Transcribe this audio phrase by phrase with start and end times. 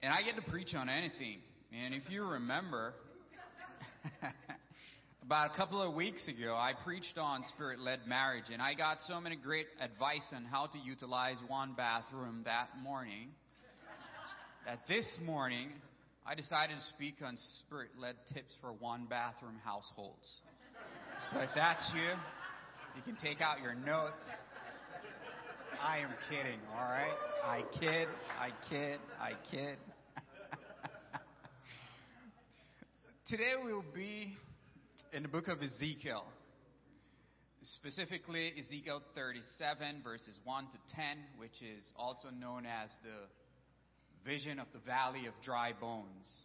[0.00, 1.38] And I get to preach on anything.
[1.76, 2.94] And if you remember,
[5.24, 8.98] about a couple of weeks ago, I preached on spirit led marriage, and I got
[9.08, 13.30] so many great advice on how to utilize one bathroom that morning
[14.66, 15.70] that this morning
[16.24, 17.36] I decided to speak on
[17.66, 20.42] spirit led tips for one bathroom households.
[21.32, 22.10] So if that's you,
[22.94, 24.24] you can take out your notes.
[25.80, 27.14] I am kidding, alright?
[27.44, 28.08] I kid,
[28.40, 29.76] I kid, I kid.
[33.28, 34.32] Today we'll be
[35.12, 36.24] in the book of Ezekiel.
[37.62, 44.66] Specifically, Ezekiel 37, verses 1 to 10, which is also known as the vision of
[44.72, 46.44] the valley of dry bones.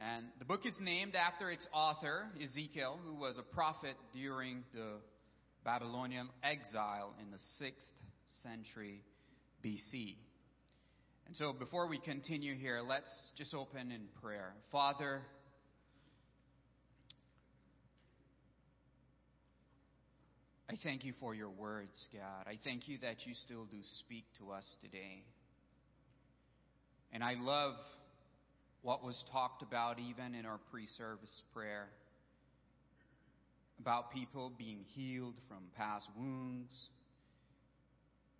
[0.00, 4.96] And the book is named after its author, Ezekiel, who was a prophet during the
[5.64, 7.92] Babylonian exile in the 6th
[8.42, 9.02] century
[9.64, 10.16] BC.
[11.26, 14.52] And so before we continue here, let's just open in prayer.
[14.72, 15.20] Father,
[20.68, 22.46] I thank you for your words, God.
[22.46, 25.24] I thank you that you still do speak to us today.
[27.12, 27.74] And I love
[28.82, 31.88] what was talked about even in our pre service prayer
[33.80, 36.88] about people being healed from past wounds,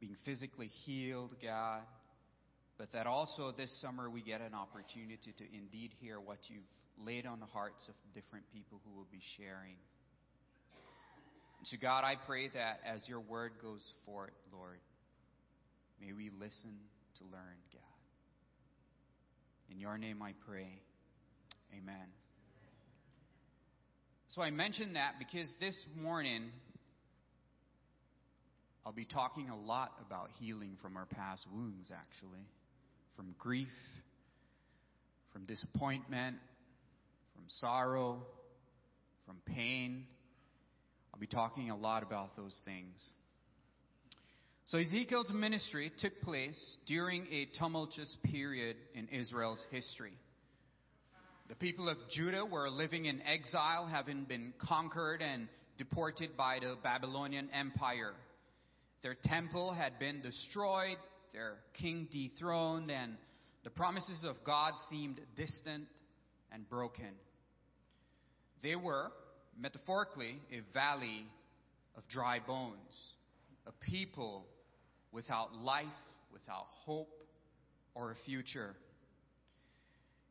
[0.00, 1.82] being physically healed, God,
[2.78, 6.64] but that also this summer we get an opportunity to indeed hear what you've
[7.04, 9.76] laid on the hearts of different people who will be sharing.
[11.58, 14.78] And so, God, I pray that as your word goes forth, Lord,
[16.00, 16.78] may we listen
[17.18, 17.82] to learn, God.
[19.70, 20.80] In your name I pray.
[21.76, 22.08] Amen.
[24.28, 26.50] So I mentioned that because this morning
[28.84, 32.46] I'll be talking a lot about healing from our past wounds, actually.
[33.16, 33.68] From grief,
[35.32, 36.36] from disappointment,
[37.34, 38.22] from sorrow,
[39.26, 40.06] from pain
[41.20, 43.10] I'll be talking a lot about those things.
[44.64, 50.12] So Ezekiel's ministry took place during a tumultuous period in Israel's history.
[51.48, 56.76] The people of Judah were living in exile, having been conquered and deported by the
[56.82, 58.12] Babylonian Empire.
[59.02, 60.98] Their temple had been destroyed,
[61.32, 63.16] their king dethroned, and
[63.64, 65.86] the promises of God seemed distant
[66.52, 67.12] and broken.
[68.62, 69.10] They were
[69.58, 71.26] metaphorically, a valley
[71.96, 73.12] of dry bones,
[73.66, 74.46] a people
[75.12, 75.86] without life,
[76.32, 77.08] without hope,
[77.94, 78.74] or a future.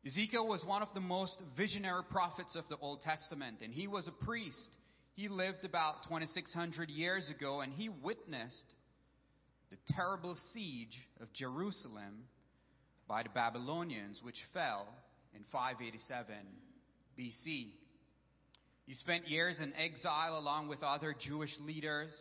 [0.06, 4.08] Ezekiel was one of the most visionary prophets of the Old Testament, and he was
[4.08, 4.68] a priest.
[5.20, 8.64] He lived about 2,600 years ago, and he witnessed
[9.70, 12.24] the terrible siege of Jerusalem
[13.06, 14.88] by the Babylonians, which fell
[15.34, 16.34] in 587
[17.18, 17.66] BC.
[18.86, 22.16] He spent years in exile along with other Jewish leaders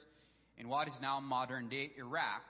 [0.58, 2.44] in what is now modern day Iraq.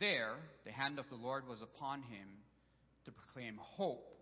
[0.00, 0.34] There,
[0.64, 2.26] the hand of the Lord was upon him
[3.04, 4.12] to proclaim hope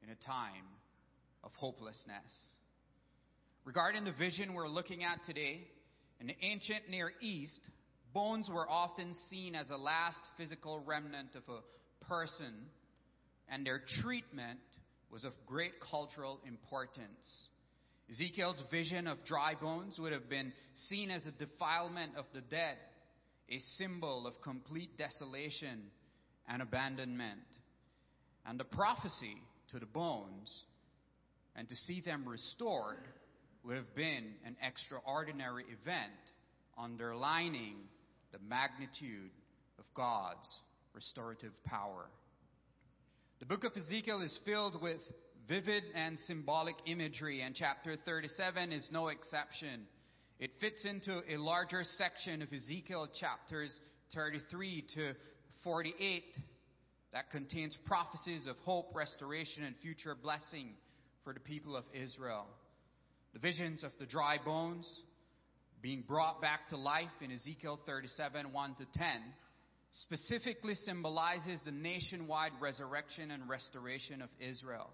[0.00, 0.68] in a time
[1.42, 2.52] of hopelessness.
[3.70, 5.60] Regarding the vision we're looking at today,
[6.20, 7.60] in the ancient Near East,
[8.12, 12.52] bones were often seen as a last physical remnant of a person,
[13.48, 14.58] and their treatment
[15.12, 17.48] was of great cultural importance.
[18.10, 20.52] Ezekiel's vision of dry bones would have been
[20.88, 22.76] seen as a defilement of the dead,
[23.50, 25.80] a symbol of complete desolation
[26.48, 27.38] and abandonment.
[28.44, 29.36] And the prophecy
[29.68, 30.64] to the bones
[31.54, 33.06] and to see them restored
[33.64, 36.12] would have been an extraordinary event
[36.78, 37.76] underlining
[38.32, 39.30] the magnitude
[39.78, 40.48] of God's
[40.94, 42.06] restorative power.
[43.40, 45.00] The book of Ezekiel is filled with
[45.48, 49.86] vivid and symbolic imagery, and chapter 37 is no exception.
[50.38, 53.78] It fits into a larger section of Ezekiel chapters
[54.14, 55.12] 33 to
[55.64, 56.22] 48
[57.12, 60.74] that contains prophecies of hope, restoration, and future blessing
[61.24, 62.46] for the people of Israel.
[63.32, 64.90] The visions of the dry bones
[65.82, 69.06] being brought back to life in Ezekiel 37 1 to 10
[69.92, 74.90] specifically symbolizes the nationwide resurrection and restoration of Israel.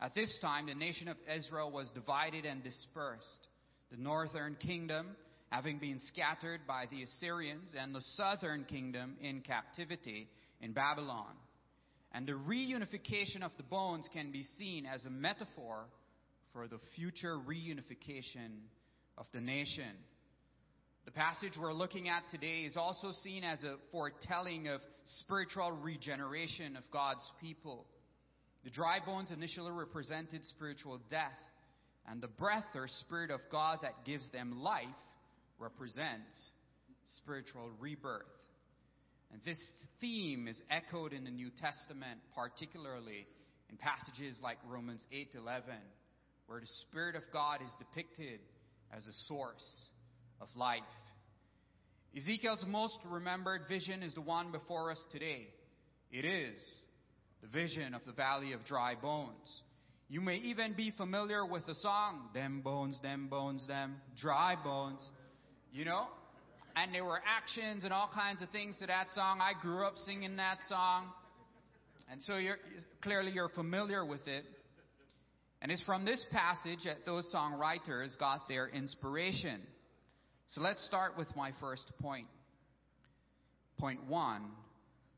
[0.00, 3.48] At this time, the nation of Israel was divided and dispersed.
[3.90, 5.08] The northern kingdom
[5.50, 10.28] having been scattered by the Assyrians, and the southern kingdom in captivity
[10.60, 11.34] in Babylon.
[12.12, 15.84] And the reunification of the bones can be seen as a metaphor
[16.52, 18.60] for the future reunification
[19.16, 19.92] of the nation.
[21.04, 24.80] The passage we're looking at today is also seen as a foretelling of
[25.22, 27.86] spiritual regeneration of God's people.
[28.64, 31.38] The dry bones initially represented spiritual death,
[32.06, 34.84] and the breath or spirit of God that gives them life
[35.58, 36.50] represents
[37.22, 38.26] spiritual rebirth.
[39.32, 39.58] And this
[40.00, 43.26] theme is echoed in the New Testament, particularly
[43.70, 45.62] in passages like Romans 8:11,
[46.48, 48.40] where the spirit of God is depicted
[48.92, 49.88] as a source
[50.40, 50.82] of life.
[52.16, 55.46] Ezekiel's most remembered vision is the one before us today.
[56.10, 56.56] It is
[57.42, 59.62] the vision of the valley of dry bones.
[60.08, 65.06] You may even be familiar with the song, Them Bones, Them Bones, Them Dry Bones.
[65.70, 66.06] You know?
[66.76, 69.40] And there were actions and all kinds of things to that song.
[69.42, 71.08] I grew up singing that song.
[72.10, 72.56] And so you're,
[73.02, 74.44] clearly you're familiar with it.
[75.60, 79.60] And it's from this passage that those songwriters got their inspiration.
[80.48, 82.26] So let's start with my first point.
[83.78, 84.42] Point one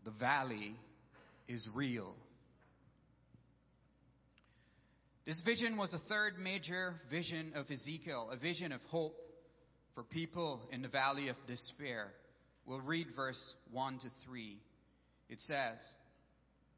[0.04, 0.74] the valley
[1.46, 2.14] is real.
[5.26, 9.14] This vision was a third major vision of Ezekiel, a vision of hope
[9.94, 12.08] for people in the valley of despair.
[12.64, 14.58] We'll read verse 1 to 3.
[15.28, 15.78] It says,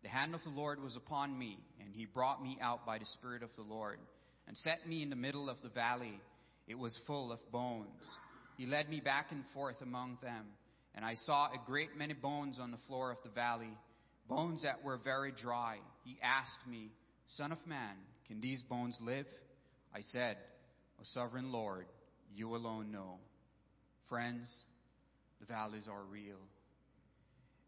[0.03, 3.05] The hand of the Lord was upon me, and he brought me out by the
[3.05, 3.99] Spirit of the Lord,
[4.49, 6.21] and set me in the middle of the valley.
[6.67, 8.19] It was full of bones.
[8.57, 10.47] He led me back and forth among them,
[10.95, 13.77] and I saw a great many bones on the floor of the valley,
[14.29, 15.79] bones that were very dry.
[16.05, 16.91] He asked me,
[17.29, 17.95] Son of man,
[18.27, 19.27] can these bones live?
[19.95, 20.37] I said,
[20.99, 21.87] O sovereign Lord,
[22.35, 23.19] you alone know.
[24.09, 24.53] Friends,
[25.41, 26.39] the valleys are real.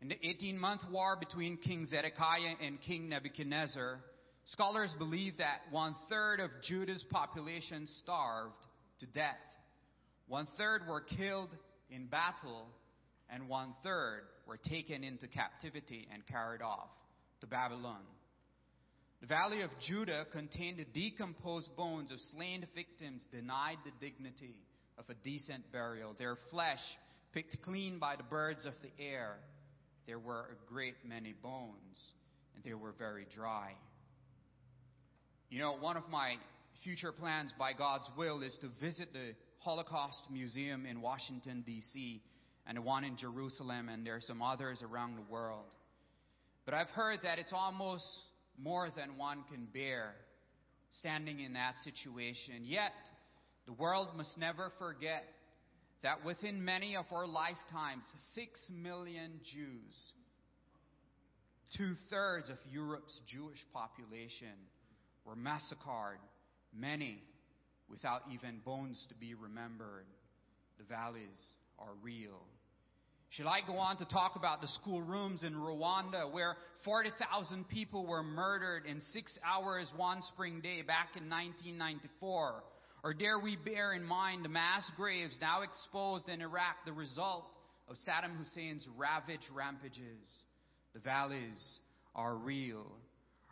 [0.04, 4.00] In the 18 month war between King Zedekiah and King Nebuchadnezzar,
[4.44, 8.52] scholars believe that one third of Judah's population starved
[9.00, 9.40] to death.
[10.28, 11.48] One third were killed
[11.88, 12.66] in battle,
[13.30, 16.90] and one third were taken into captivity and carried off
[17.40, 18.02] to Babylon.
[19.22, 24.56] The valley of Judah contained the decomposed bones of slain victims denied the dignity
[24.98, 26.82] of a decent burial, their flesh
[27.32, 29.38] picked clean by the birds of the air.
[30.06, 32.12] There were a great many bones,
[32.54, 33.72] and they were very dry.
[35.50, 36.36] You know, one of my
[36.82, 42.22] future plans by God's will is to visit the Holocaust Museum in Washington, D.C.,
[42.66, 45.66] and the one in Jerusalem, and there are some others around the world.
[46.64, 48.04] But I've heard that it's almost
[48.58, 50.14] more than one can bear
[50.90, 52.62] standing in that situation.
[52.62, 52.92] Yet,
[53.66, 55.24] the world must never forget
[56.04, 58.04] that within many of our lifetimes,
[58.34, 60.12] six million Jews,
[61.76, 64.52] two thirds of Europe's Jewish population,
[65.24, 66.18] were massacred,
[66.74, 67.22] many
[67.88, 70.04] without even bones to be remembered.
[70.76, 71.42] The valleys
[71.78, 72.42] are real.
[73.30, 78.22] Shall I go on to talk about the schoolrooms in Rwanda where 40,000 people were
[78.22, 82.62] murdered in six hours one spring day back in 1994?
[83.04, 87.44] Or dare we bear in mind the mass graves now exposed in Iraq, the result
[87.86, 90.26] of Saddam Hussein's ravage rampages?
[90.94, 91.78] The valleys
[92.14, 92.90] are real.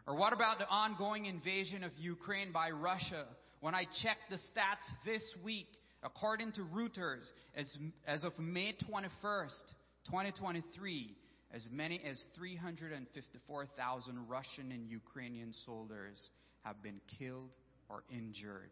[0.07, 3.27] Or what about the ongoing invasion of Ukraine by Russia?
[3.61, 5.69] When I checked the stats this week,
[6.03, 9.65] according to Reuters, as, as of May 21st,
[10.07, 11.15] 2023,
[11.53, 16.31] as many as 354,000 Russian and Ukrainian soldiers
[16.65, 17.51] have been killed
[17.91, 18.71] or injured,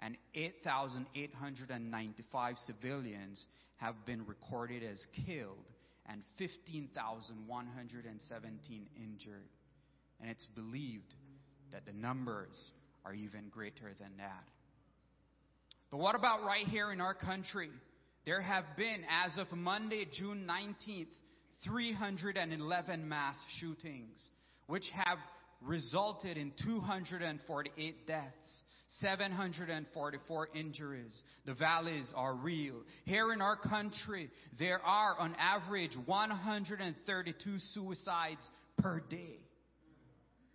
[0.00, 5.70] and 8,895 civilians have been recorded as killed,
[6.06, 9.48] and 15,117 injured.
[10.20, 11.14] And it's believed
[11.72, 12.70] that the numbers
[13.04, 14.44] are even greater than that.
[15.90, 17.70] But what about right here in our country?
[18.24, 21.08] There have been, as of Monday, June 19th,
[21.64, 24.28] 311 mass shootings,
[24.66, 25.18] which have
[25.62, 28.62] resulted in 248 deaths.
[29.00, 31.22] 744 injuries.
[31.44, 32.82] The valleys are real.
[33.04, 39.38] Here in our country, there are on average 132 suicides per day.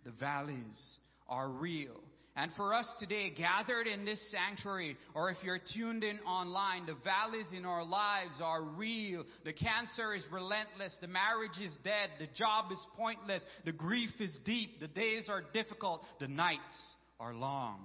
[0.04, 2.00] The valleys are real.
[2.34, 6.96] And for us today, gathered in this sanctuary, or if you're tuned in online, the
[7.04, 9.24] valleys in our lives are real.
[9.44, 10.96] The cancer is relentless.
[11.02, 12.08] The marriage is dead.
[12.18, 13.42] The job is pointless.
[13.66, 14.80] The grief is deep.
[14.80, 16.02] The days are difficult.
[16.20, 17.84] The nights are long.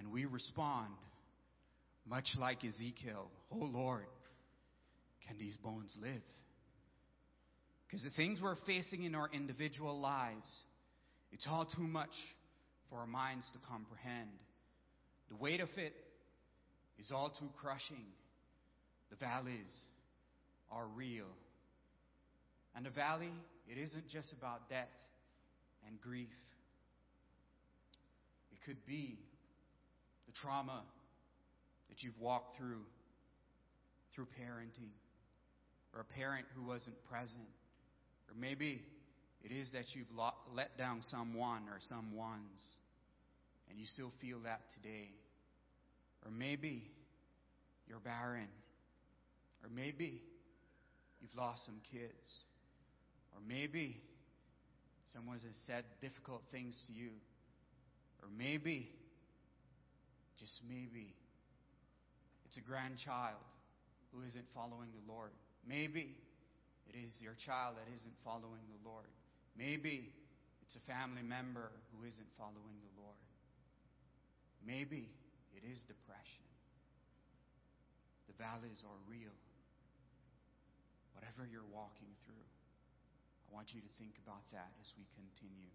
[0.00, 0.88] And we respond
[2.06, 4.06] much like Ezekiel Oh Lord,
[5.28, 6.22] can these bones live?
[7.86, 10.50] Because the things we're facing in our individual lives,
[11.32, 12.12] it's all too much
[12.88, 14.30] for our minds to comprehend.
[15.28, 15.92] The weight of it
[16.98, 18.04] is all too crushing.
[19.10, 19.82] The valleys
[20.70, 21.26] are real.
[22.74, 23.32] And the valley,
[23.68, 24.88] it isn't just about death
[25.86, 26.28] and grief.
[28.52, 29.18] It could be
[30.30, 30.82] the trauma
[31.88, 32.84] that you've walked through
[34.14, 34.90] through parenting,
[35.94, 37.48] or a parent who wasn't present,
[38.28, 38.82] or maybe
[39.42, 40.10] it is that you've
[40.54, 42.60] let down someone or some ones,
[43.70, 45.08] and you still feel that today.
[46.24, 46.82] Or maybe
[47.88, 48.48] you're barren.
[49.62, 50.20] Or maybe
[51.20, 52.40] you've lost some kids.
[53.32, 53.96] Or maybe
[55.12, 57.10] someone has said difficult things to you.
[58.22, 58.90] Or maybe,
[60.40, 61.12] just maybe,
[62.48, 63.44] it's a grandchild
[64.10, 65.30] who isn't following the Lord.
[65.68, 66.16] Maybe
[66.88, 69.06] it is your child that isn't following the Lord.
[69.54, 70.08] Maybe
[70.64, 73.20] it's a family member who isn't following the Lord.
[74.64, 75.12] Maybe
[75.52, 76.48] it is depression.
[78.26, 79.36] The valleys are real.
[81.12, 82.48] Whatever you're walking through,
[83.44, 85.74] I want you to think about that as we continue.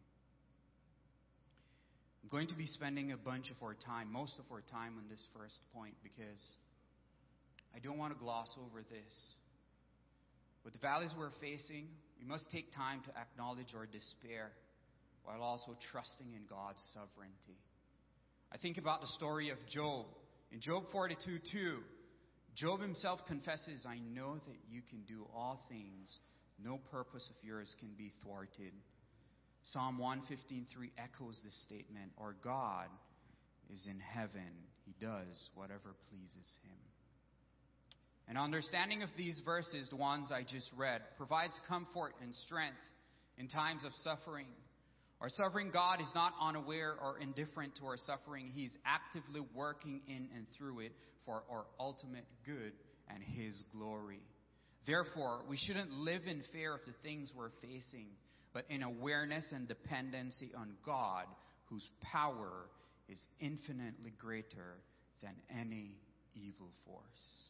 [2.26, 5.04] I'm going to be spending a bunch of our time, most of our time, on
[5.08, 6.42] this first point because
[7.76, 9.34] I don't want to gloss over this.
[10.64, 11.86] With the valleys we're facing,
[12.20, 14.50] we must take time to acknowledge our despair
[15.24, 17.62] while also trusting in God's sovereignty.
[18.52, 20.08] I think about the story of Job.
[20.52, 21.78] In Job 42 2,
[22.56, 26.18] Job himself confesses, I know that you can do all things.
[26.58, 28.74] No purpose of yours can be thwarted.
[29.70, 30.66] Psalm 115.3
[30.98, 32.88] echoes this statement, Our God
[33.74, 34.52] is in heaven.
[34.86, 36.78] He does whatever pleases him.
[38.28, 42.78] An understanding of these verses, the ones I just read, provides comfort and strength
[43.40, 44.48] in times of suffering.
[45.20, 48.52] Our suffering God is not unaware or indifferent to our suffering.
[48.54, 50.92] He's actively working in and through it
[51.26, 52.74] for our ultimate good
[53.10, 54.22] and His glory.
[54.86, 58.10] Therefore, we shouldn't live in fear of the things we're facing,
[58.56, 61.26] but in awareness and dependency on God,
[61.66, 62.70] whose power
[63.10, 64.78] is infinitely greater
[65.22, 65.92] than any
[66.34, 67.50] evil force.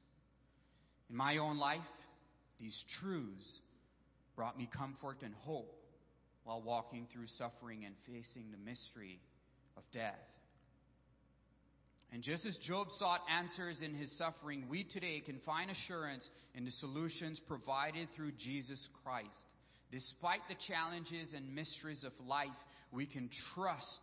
[1.12, 1.80] In my own life,
[2.60, 3.60] these truths
[4.36, 5.80] brought me comfort and hope
[6.44, 9.20] while walking through suffering and facing the mystery
[9.78, 10.14] of death.
[12.12, 16.66] And just as Job sought answers in his suffering, we today can find assurance in
[16.66, 19.46] the solutions provided through Jesus Christ.
[19.96, 22.50] Despite the challenges and mysteries of life,
[22.92, 24.02] we can trust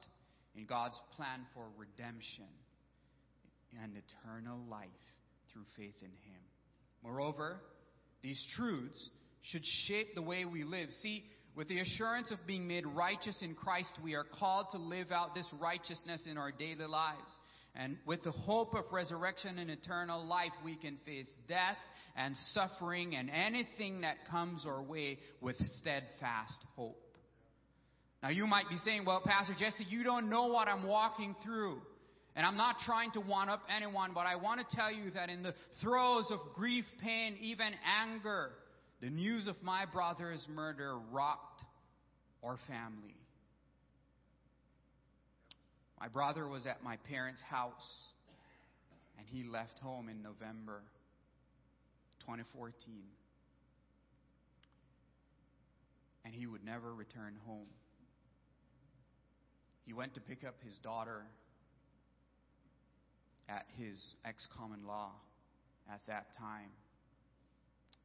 [0.56, 2.48] in God's plan for redemption
[3.82, 4.88] and eternal life
[5.52, 6.40] through faith in Him.
[7.02, 7.60] Moreover,
[8.22, 9.10] these truths
[9.42, 10.88] should shape the way we live.
[11.02, 15.12] See, with the assurance of being made righteous in Christ, we are called to live
[15.12, 17.38] out this righteousness in our daily lives.
[17.74, 21.78] And with the hope of resurrection and eternal life, we can face death
[22.16, 26.98] and suffering and anything that comes our way with steadfast hope.
[28.22, 31.80] Now you might be saying, well, Pastor Jesse, you don't know what I'm walking through.
[32.36, 35.28] And I'm not trying to one up anyone, but I want to tell you that
[35.28, 38.50] in the throes of grief, pain, even anger,
[39.00, 41.62] the news of my brother's murder rocked
[42.42, 43.16] our family.
[46.02, 48.12] My brother was at my parents' house,
[49.16, 50.82] and he left home in November
[52.22, 53.04] 2014.
[56.24, 57.68] And he would never return home.
[59.86, 61.22] He went to pick up his daughter
[63.48, 65.12] at his ex common law
[65.88, 66.70] at that time.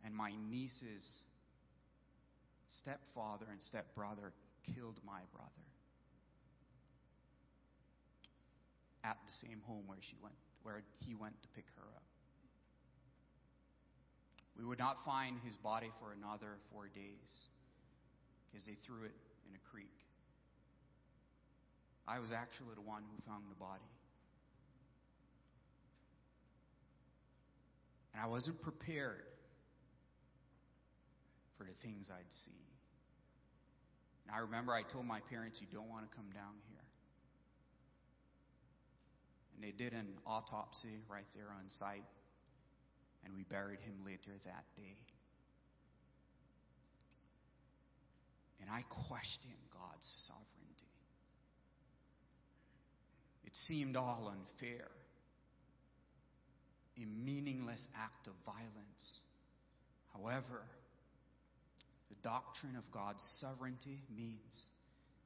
[0.05, 1.19] And my niece's
[2.67, 4.33] stepfather and stepbrother
[4.75, 5.67] killed my brother
[9.07, 12.03] at the same home where she went where he went to pick her up.
[14.59, 17.31] We would not find his body for another four days
[18.45, 19.15] because they threw it
[19.47, 19.95] in a creek.
[22.07, 23.87] I was actually the one who found the body.
[28.13, 29.23] And I wasn't prepared
[31.57, 32.67] for the things I'd see.
[34.27, 36.76] And I remember I told my parents, You don't want to come down here.
[39.57, 42.05] And they did an autopsy right there on site,
[43.25, 44.95] and we buried him later that day.
[48.61, 50.93] And I questioned God's sovereignty.
[53.45, 54.87] It seemed all unfair
[56.97, 59.19] a meaningless act of violence.
[60.13, 60.63] However,
[62.09, 64.69] the doctrine of God's sovereignty means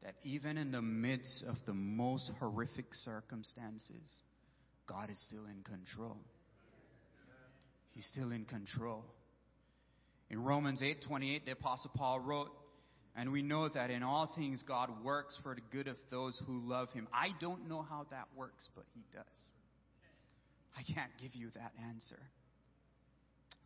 [0.03, 4.21] that even in the midst of the most horrific circumstances,
[4.87, 6.17] God is still in control.
[7.89, 9.05] He's still in control.
[10.29, 12.51] In Romans 8:28, the apostle Paul wrote,
[13.15, 16.59] and we know that in all things God works for the good of those who
[16.59, 17.07] love him.
[17.13, 19.25] I don't know how that works, but he does.
[20.77, 22.19] I can't give you that answer.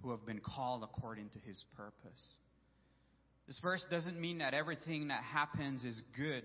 [0.02, 2.38] Who have been called according to his purpose.
[3.48, 6.44] This verse doesn't mean that everything that happens is good.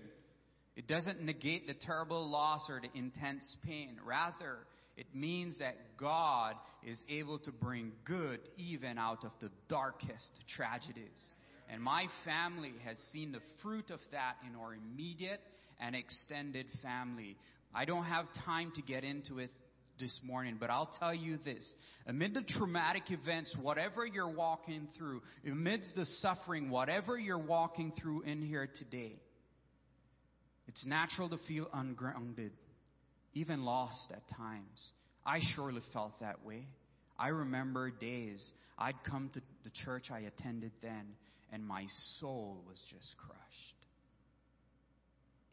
[0.75, 3.97] It doesn't negate the terrible loss or the intense pain.
[4.05, 4.59] Rather,
[4.95, 11.31] it means that God is able to bring good even out of the darkest tragedies.
[11.69, 15.41] And my family has seen the fruit of that in our immediate
[15.79, 17.35] and extended family.
[17.73, 19.49] I don't have time to get into it
[20.01, 21.73] this morning, but I'll tell you this.
[22.07, 28.23] Amid the traumatic events, whatever you're walking through, amidst the suffering, whatever you're walking through
[28.23, 29.13] in here today,
[30.67, 32.51] it's natural to feel ungrounded,
[33.33, 34.91] even lost at times.
[35.25, 36.65] I surely felt that way.
[37.17, 38.45] I remember days
[38.77, 41.13] I'd come to the church I attended then,
[41.53, 41.85] and my
[42.19, 43.80] soul was just crushed.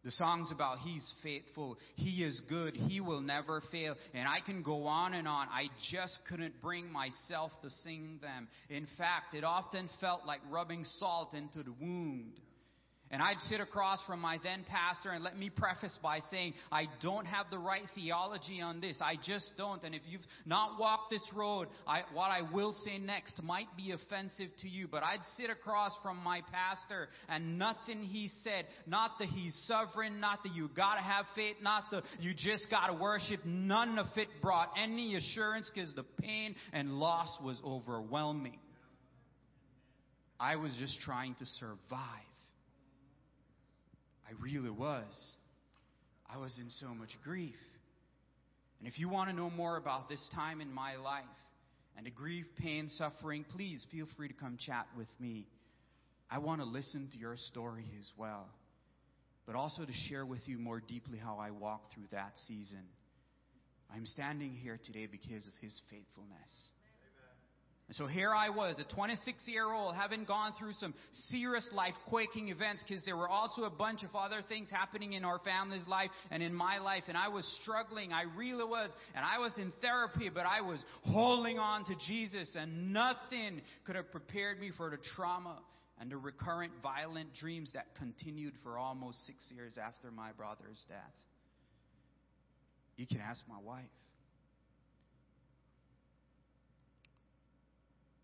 [0.04, 3.96] The song's about He's faithful, He is good, He will never fail.
[4.14, 5.48] And I can go on and on.
[5.48, 8.48] I just couldn't bring myself to sing them.
[8.70, 12.32] In fact, it often felt like rubbing salt into the wound.
[13.10, 16.84] And I'd sit across from my then pastor, and let me preface by saying, I
[17.00, 18.98] don't have the right theology on this.
[19.00, 19.82] I just don't.
[19.82, 23.92] And if you've not walked this road, I, what I will say next might be
[23.92, 24.88] offensive to you.
[24.88, 30.20] But I'd sit across from my pastor, and nothing he said, not that he's sovereign,
[30.20, 34.28] not that you gotta have faith, not that you just gotta worship, none of it
[34.42, 38.58] brought any assurance because the pain and loss was overwhelming.
[40.38, 42.28] I was just trying to survive.
[44.28, 45.34] I really was.
[46.30, 47.54] I was in so much grief.
[48.78, 51.24] And if you want to know more about this time in my life
[51.96, 55.46] and the grief, pain, suffering, please feel free to come chat with me.
[56.30, 58.46] I want to listen to your story as well,
[59.46, 62.84] but also to share with you more deeply how I walked through that season.
[63.92, 66.72] I'm standing here today because of his faithfulness.
[67.88, 70.92] And so here I was, a 26 year old, having gone through some
[71.30, 75.24] serious life quaking events because there were also a bunch of other things happening in
[75.24, 77.04] our family's life and in my life.
[77.08, 78.12] And I was struggling.
[78.12, 78.90] I really was.
[79.14, 83.96] And I was in therapy, but I was holding on to Jesus and nothing could
[83.96, 85.58] have prepared me for the trauma
[85.98, 90.98] and the recurrent violent dreams that continued for almost six years after my brother's death.
[92.96, 93.88] You can ask my wife.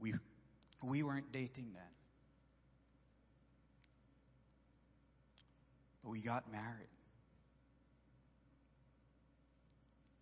[0.04, 0.12] We,
[0.82, 1.94] we weren't dating then.
[6.02, 6.92] But we got married.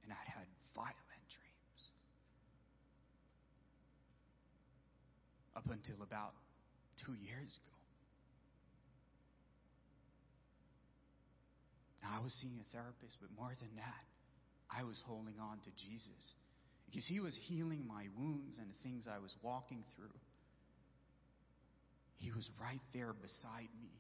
[0.05, 0.95] And I'd had violent
[1.35, 1.83] dreams.
[5.57, 6.35] Up until about
[7.05, 7.77] two years ago.
[12.05, 14.05] Now, I was seeing a therapist, but more than that,
[14.71, 16.35] I was holding on to Jesus
[16.93, 20.13] because he was healing my wounds and the things I was walking through.
[22.21, 23.97] He was right there beside me,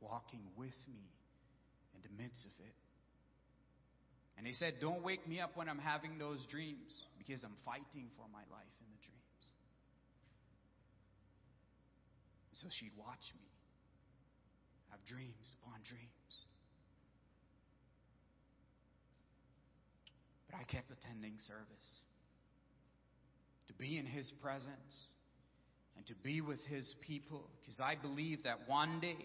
[0.00, 1.02] walking with me
[1.98, 2.74] in the midst of it.
[4.38, 8.06] And he said, Don't wake me up when I'm having those dreams because I'm fighting
[8.14, 9.42] for my life in the dreams.
[12.52, 13.50] So she'd watch me
[14.94, 16.45] have dreams upon dreams.
[20.58, 22.00] I kept attending service.
[23.68, 25.06] To be in His presence
[25.96, 27.48] and to be with His people.
[27.60, 29.16] Because I believe that one day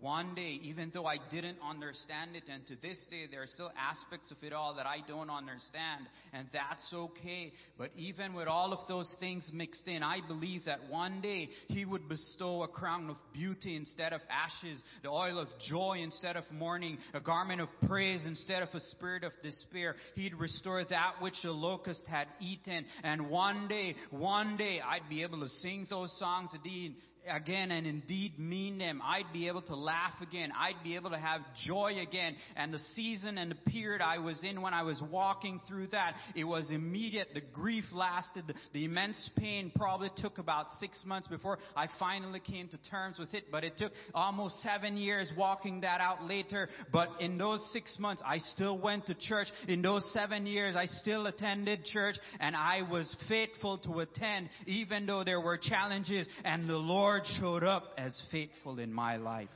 [0.00, 3.72] one day, even though I didn't understand it, and to this day there are still
[3.78, 7.52] aspects of it all that I don't understand, and that's okay.
[7.78, 11.84] But even with all of those things mixed in, I believe that one day He
[11.84, 16.44] would bestow a crown of beauty instead of ashes, the oil of joy instead of
[16.52, 19.96] mourning, a garment of praise instead of a spirit of despair.
[20.14, 25.22] He'd restore that which the locust had eaten, and one day, one day I'd be
[25.22, 26.96] able to sing those songs indeed
[27.30, 29.00] again and indeed mean them.
[29.04, 30.52] I'd be able to laugh again.
[30.56, 32.36] I'd be able to have joy again.
[32.56, 36.14] And the season and the period I was in when I was walking through that,
[36.34, 37.28] it was immediate.
[37.34, 38.44] The grief lasted.
[38.46, 43.18] The, the immense pain probably took about six months before I finally came to terms
[43.18, 43.44] with it.
[43.50, 46.68] But it took almost seven years walking that out later.
[46.92, 49.48] But in those six months, I still went to church.
[49.68, 55.06] In those seven years, I still attended church and I was faithful to attend even
[55.06, 59.48] though there were challenges and the Lord Lord showed up as faithful in my life.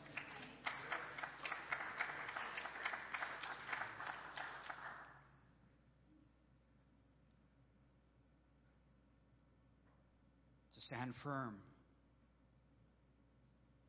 [10.73, 11.57] To stand firm.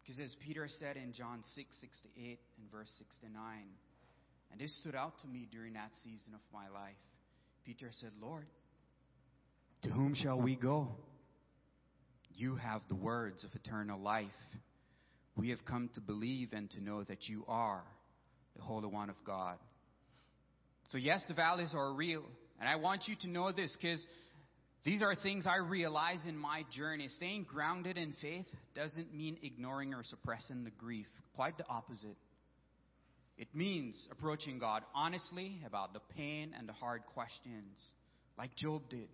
[0.02, 3.40] Because as Peter said in John 6 68 and verse 69,
[4.52, 6.92] and this stood out to me during that season of my life.
[7.66, 8.48] Peter said, Lord,
[9.84, 10.90] to whom shall we go?
[12.36, 14.28] You have the words of eternal life.
[15.36, 17.84] We have come to believe and to know that you are
[18.56, 19.58] the Holy One of God.
[20.88, 22.24] So, yes, the valleys are real.
[22.60, 24.06] And I want you to know this because
[24.84, 27.08] these are things I realize in my journey.
[27.08, 31.08] Staying grounded in faith doesn't mean ignoring or suppressing the grief.
[31.36, 32.17] Quite the opposite.
[33.38, 37.94] It means approaching God honestly about the pain and the hard questions,
[38.38, 39.08] like Job did,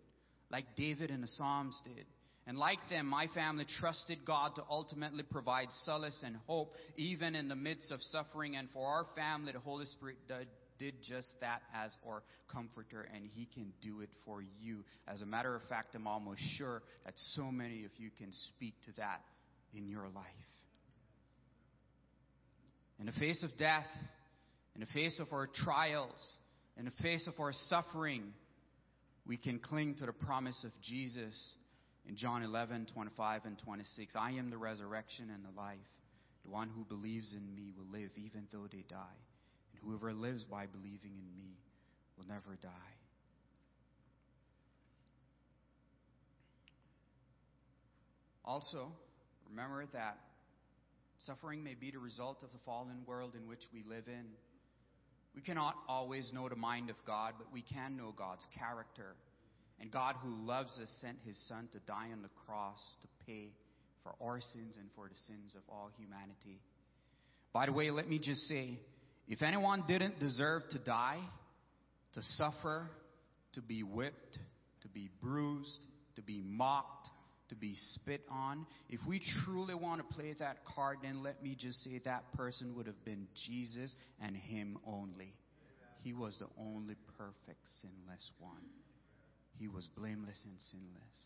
[0.50, 2.06] like David in the Psalms did.
[2.48, 7.50] And like them, my family trusted God to ultimately provide solace and hope, even in
[7.50, 8.56] the midst of suffering.
[8.56, 10.16] And for our family, the Holy Spirit
[10.80, 14.86] did just that as our comforter, and He can do it for you.
[15.10, 18.76] As a matter of fact, I'm almost sure that so many of you can speak
[18.86, 19.22] to that
[19.74, 20.26] in your life.
[22.98, 23.88] In the face of death,
[24.74, 26.38] in the face of our trials,
[26.78, 28.24] in the face of our suffering,
[29.28, 31.56] we can cling to the promise of Jesus
[32.08, 35.78] in John 11, 25 and 26, I am the resurrection and the life.
[36.46, 39.20] The one who believes in me will live even though they die.
[39.74, 41.58] And whoever lives by believing in me
[42.18, 42.70] will never die.
[48.46, 48.88] Also,
[49.50, 50.18] remember that
[51.20, 54.26] suffering may be the result of the fallen world in which we live in.
[55.36, 59.16] We cannot always know the mind of God, but we can know God's character
[59.80, 63.50] and God, who loves us, sent his Son to die on the cross to pay
[64.04, 66.60] for our sins and for the sins of all humanity.
[67.54, 68.80] By the way, let me just say
[69.28, 71.20] if anyone didn't deserve to die,
[72.14, 72.90] to suffer,
[73.54, 74.40] to be whipped,
[74.82, 75.86] to be bruised,
[76.16, 77.10] to be mocked,
[77.50, 81.56] to be spit on, if we truly want to play that card, then let me
[81.58, 85.34] just say that person would have been Jesus and Him only.
[86.04, 88.64] He was the only perfect, sinless one.
[89.60, 91.26] He was blameless and sinless.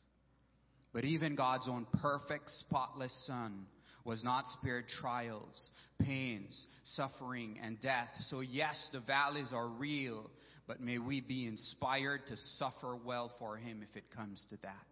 [0.93, 3.65] But even God's own perfect, spotless Son
[4.03, 8.09] was not spared trials, pains, suffering, and death.
[8.21, 10.29] So, yes, the valleys are real,
[10.67, 14.85] but may we be inspired to suffer well for Him if it comes to that.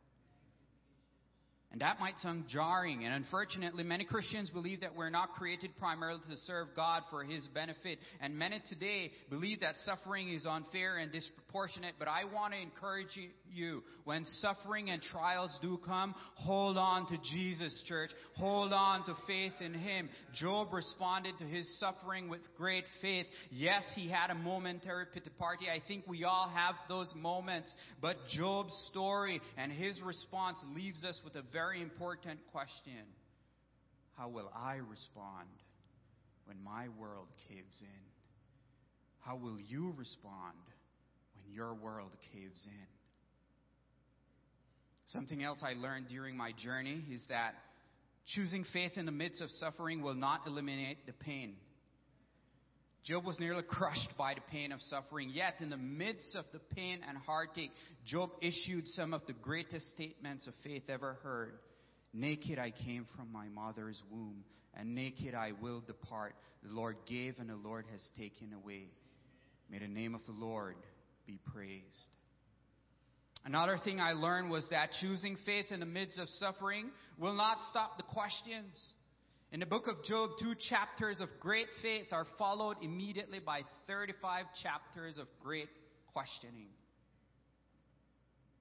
[1.72, 6.22] And that might sound jarring, and unfortunately, many Christians believe that we're not created primarily
[6.28, 8.00] to serve God for His benefit.
[8.22, 11.12] And many today believe that suffering is unfair and
[11.52, 13.18] But I want to encourage
[13.52, 18.12] you when suffering and trials do come, hold on to Jesus, church.
[18.36, 20.10] Hold on to faith in Him.
[20.34, 23.26] Job responded to his suffering with great faith.
[23.52, 25.66] Yes, he had a momentary pity party.
[25.70, 27.74] I think we all have those moments.
[28.02, 33.06] But Job's story and his response leaves us with a very important question
[34.18, 35.48] How will I respond
[36.46, 38.10] when my world caves in?
[39.22, 40.56] How will you respond
[41.50, 42.88] when your world caves in?
[45.08, 47.56] Something else I learned during my journey is that
[48.28, 51.56] choosing faith in the midst of suffering will not eliminate the pain.
[53.06, 56.60] Job was nearly crushed by the pain of suffering, yet in the midst of the
[56.76, 57.72] pain and heartache,
[58.06, 61.54] Job issued some of the greatest statements of faith ever heard.
[62.14, 64.44] Naked I came from my mother's womb,
[64.76, 66.36] and naked I will depart.
[66.64, 68.90] The Lord gave, and the Lord has taken away.
[69.72, 70.76] May the name of the Lord
[71.30, 72.10] be praised.
[73.46, 76.90] Another thing I learned was that choosing faith in the midst of suffering
[77.20, 78.94] will not stop the questions.
[79.52, 84.46] In the book of Job, two chapters of great faith are followed immediately by 35
[84.64, 85.70] chapters of great
[86.14, 86.70] questioning.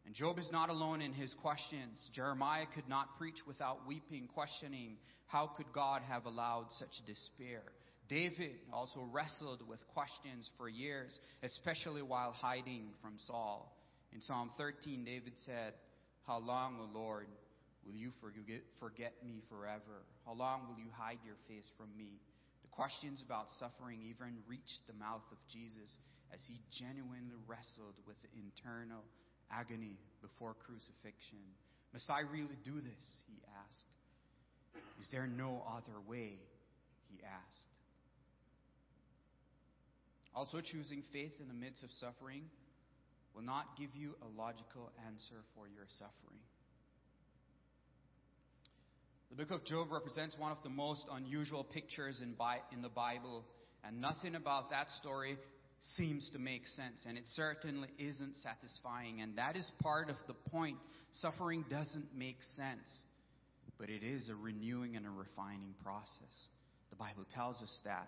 [0.07, 2.11] And Job is not alone in his questions.
[2.15, 7.63] Jeremiah could not preach without weeping, questioning how could God have allowed such despair.
[8.09, 13.77] David also wrestled with questions for years, especially while hiding from Saul.
[14.13, 15.75] In Psalm 13, David said,
[16.27, 17.27] How long, O Lord,
[17.89, 20.05] Will you forget, me forever?
[20.27, 22.21] How long will you hide your face from me?
[22.61, 25.97] The questions about suffering even reached the mouth of Jesus
[26.29, 29.01] as he genuinely wrestled with the internal
[29.49, 31.41] agony before crucifixion.
[31.97, 33.05] Must I really do this?
[33.25, 33.89] He asked.
[35.01, 36.37] Is there no other way?
[37.09, 37.73] He asked.
[40.39, 42.45] Also, choosing faith in the midst of suffering
[43.35, 46.39] will not give you a logical answer for your suffering.
[49.31, 52.89] The book of Job represents one of the most unusual pictures in, Bi- in the
[52.89, 53.43] Bible,
[53.83, 55.37] and nothing about that story
[55.97, 60.35] seems to make sense, and it certainly isn't satisfying, and that is part of the
[60.53, 60.77] point.
[61.15, 63.03] Suffering doesn't make sense,
[63.77, 66.47] but it is a renewing and a refining process.
[66.91, 68.07] The Bible tells us that.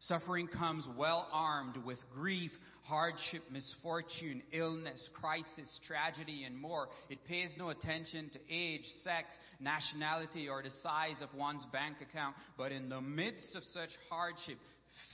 [0.00, 2.50] Suffering comes well armed with grief,
[2.84, 6.88] hardship, misfortune, illness, crisis, tragedy, and more.
[7.08, 9.28] It pays no attention to age, sex,
[9.58, 12.36] nationality, or the size of one's bank account.
[12.58, 14.58] But in the midst of such hardship,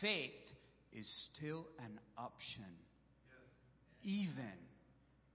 [0.00, 0.40] faith
[0.92, 2.64] is still an option,
[4.02, 4.58] even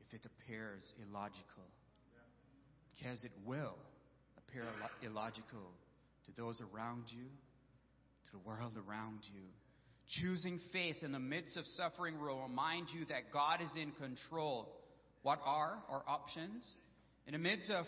[0.05, 1.63] if it appears illogical.
[2.95, 3.75] Because it will
[4.37, 4.65] appear
[5.03, 5.71] illogical
[6.25, 7.25] to those around you,
[8.27, 9.41] to the world around you.
[10.21, 14.69] Choosing faith in the midst of suffering will remind you that God is in control.
[15.23, 16.75] What are our options?
[17.25, 17.85] In the midst of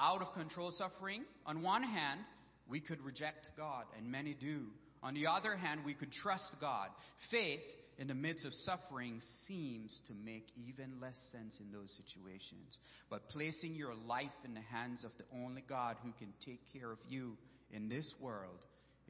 [0.00, 2.20] out of control suffering, on one hand,
[2.68, 4.66] we could reject God, and many do.
[5.02, 6.88] On the other hand, we could trust God.
[7.30, 7.64] Faith
[7.98, 12.78] in the midst of suffering seems to make even less sense in those situations.
[13.10, 16.90] But placing your life in the hands of the only God who can take care
[16.90, 17.36] of you
[17.72, 18.58] in this world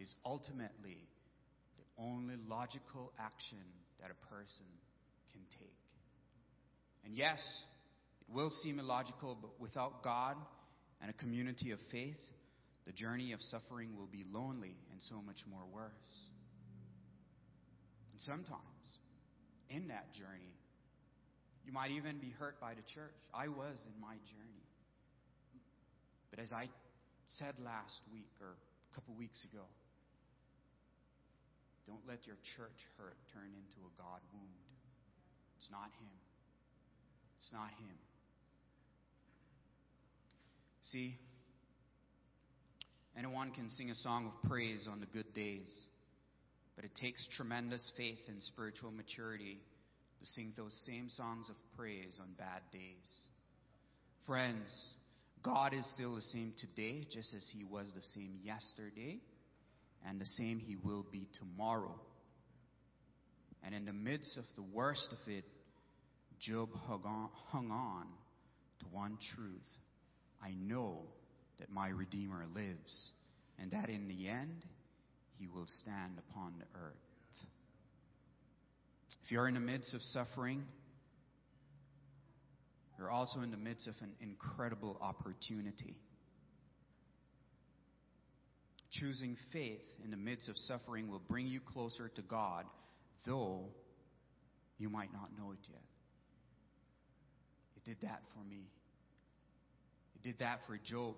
[0.00, 0.98] is ultimately
[1.76, 3.64] the only logical action
[4.00, 4.66] that a person
[5.32, 5.78] can take.
[7.04, 7.40] And yes,
[8.20, 10.36] it will seem illogical, but without God
[11.00, 12.20] and a community of faith,
[12.86, 16.30] the journey of suffering will be lonely and so much more worse.
[18.12, 18.62] And sometimes,
[19.68, 20.54] in that journey,
[21.64, 23.12] you might even be hurt by the church.
[23.34, 24.64] I was in my journey.
[26.30, 26.68] But as I
[27.38, 29.64] said last week or a couple weeks ago,
[31.88, 34.68] don't let your church hurt turn into a God wound.
[35.56, 36.14] It's not Him.
[37.40, 37.96] It's not Him.
[40.82, 41.16] See,
[43.18, 45.86] Anyone can sing a song of praise on the good days,
[46.76, 49.58] but it takes tremendous faith and spiritual maturity
[50.20, 53.28] to sing those same songs of praise on bad days.
[54.24, 54.70] Friends,
[55.42, 59.18] God is still the same today, just as He was the same yesterday,
[60.06, 61.98] and the same He will be tomorrow.
[63.64, 65.44] And in the midst of the worst of it,
[66.40, 68.06] Job hung on,
[68.80, 69.76] to one truth.
[70.42, 71.02] I know
[71.58, 73.10] that my Redeemer lives,
[73.58, 74.64] and that in the end,
[75.38, 76.94] he will stand upon the earth.
[79.24, 80.64] If you're in the midst of suffering,
[82.98, 85.96] you're also in the midst of an incredible opportunity.
[88.90, 92.64] Choosing faith in the midst of suffering will bring you closer to God,
[93.26, 93.66] though
[94.78, 95.82] you might not know it yet.
[97.76, 98.62] It did that for me.
[100.16, 101.16] It did that for Job.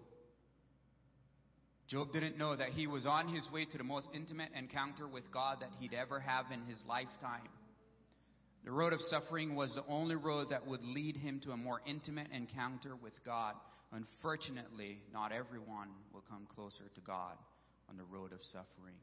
[1.86, 5.30] Job didn't know that he was on his way to the most intimate encounter with
[5.32, 7.48] God that he'd ever have in his lifetime.
[8.64, 11.80] The road of suffering was the only road that would lead him to a more
[11.86, 13.54] intimate encounter with God.
[13.92, 17.36] Unfortunately, not everyone will come closer to God
[17.90, 18.96] on the road of suffering.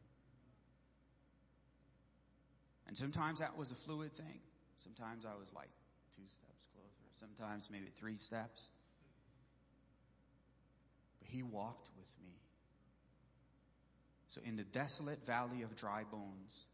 [2.88, 4.40] And sometimes that was a fluid thing.
[4.84, 5.70] Sometimes I was like
[6.16, 8.68] two steps closer, sometimes maybe three steps.
[11.20, 12.32] But he walked with me.
[14.30, 16.66] So, in the desolate valley of dry bones,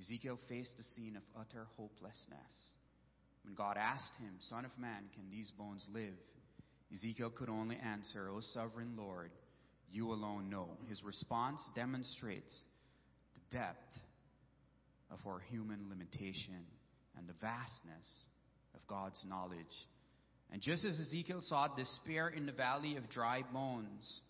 [0.00, 2.54] Ezekiel faced the scene of utter hopelessness.
[3.44, 6.16] When God asked him, Son of man, can these bones live?
[6.92, 9.30] Ezekiel could only answer, O sovereign Lord,
[9.94, 10.68] you alone know.
[10.88, 12.64] His response demonstrates
[13.34, 13.78] the depth
[15.10, 16.66] of our human limitation
[17.16, 18.26] and the vastness
[18.74, 19.60] of God's knowledge.
[20.52, 24.20] And just as Ezekiel saw despair in the valley of dry bones,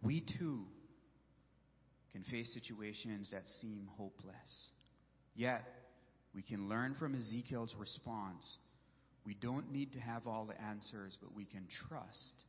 [0.00, 0.64] we too
[2.12, 4.70] can face situations that seem hopeless.
[5.34, 5.62] Yet,
[6.34, 8.58] we can learn from Ezekiel's response.
[9.26, 12.44] We don't need to have all the answers, but we can trust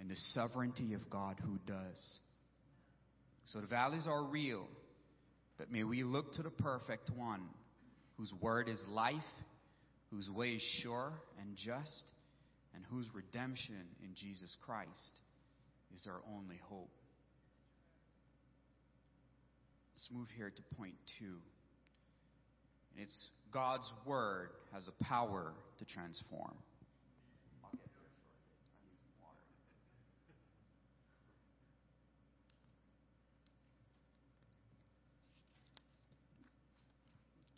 [0.00, 2.20] in the sovereignty of God who does.
[3.46, 4.66] So the valleys are real,
[5.58, 7.42] but may we look to the perfect one
[8.16, 9.14] whose word is life,
[10.10, 12.04] whose way is sure and just,
[12.74, 15.12] and whose redemption in Jesus Christ
[15.94, 16.90] is our only hope.
[19.94, 21.36] Let's move here to point two.
[22.94, 26.54] And it's God's Word has a power to transform.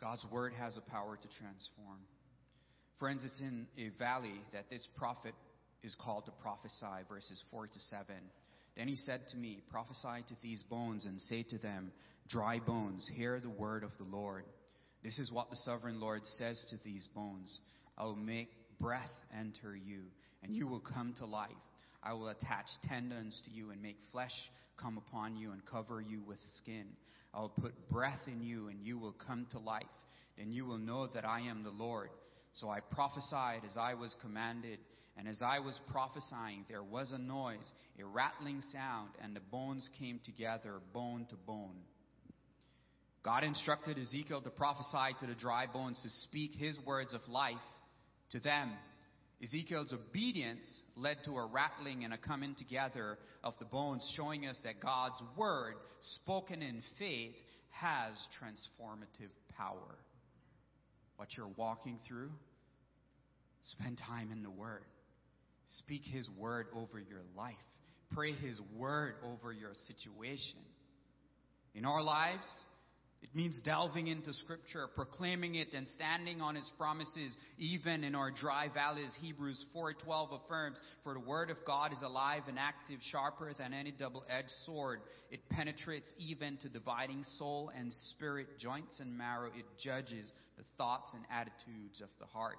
[0.01, 1.99] God's Word has a power to transform.
[2.97, 5.35] Friends, it's in a valley that this prophet
[5.83, 8.05] is called to prophesy, verses 4 to 7.
[8.75, 11.91] Then he said to me, Prophesy to these bones and say to them,
[12.29, 14.45] Dry bones, hear the word of the Lord.
[15.03, 17.59] This is what the sovereign Lord says to these bones
[17.95, 20.01] I will make breath enter you,
[20.41, 21.51] and you will come to life.
[22.03, 24.33] I will attach tendons to you and make flesh
[24.81, 26.87] come upon you and cover you with skin.
[27.33, 29.83] I will put breath in you, and you will come to life.
[30.37, 32.09] and you will know that I am the Lord.
[32.53, 34.79] So I prophesied as I was commanded,
[35.17, 39.87] and as I was prophesying, there was a noise, a rattling sound, and the bones
[39.99, 41.77] came together, bone to bone.
[43.23, 47.55] God instructed Ezekiel to prophesy to the dry bones to speak his words of life
[48.31, 48.71] to them.
[49.43, 54.59] Ezekiel's obedience led to a rattling and a coming together of the bones, showing us
[54.63, 55.73] that God's word,
[56.21, 57.35] spoken in faith,
[57.71, 59.97] has transformative power.
[61.17, 62.29] What you're walking through,
[63.63, 64.85] spend time in the word.
[65.79, 67.55] Speak his word over your life.
[68.11, 70.59] Pray his word over your situation.
[71.73, 72.45] In our lives,
[73.21, 78.31] it means delving into scripture, proclaiming it and standing on his promises even in our
[78.31, 79.13] dry valleys.
[79.21, 83.91] Hebrews 4:12 affirms, "For the word of God is alive and active, sharper than any
[83.91, 85.01] double-edged sword.
[85.29, 89.51] It penetrates even to dividing soul and spirit, joints and marrow.
[89.53, 92.57] It judges the thoughts and attitudes of the heart."